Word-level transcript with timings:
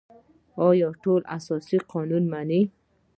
آیا 0.69 0.89
ټول 1.03 1.21
اساسي 1.37 1.77
قانون 1.91 2.23
مني؟ 2.31 2.61